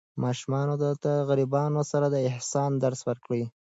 [0.23, 3.43] ماشومانو ته د غریبانو سره د احسان درس ورکړئ.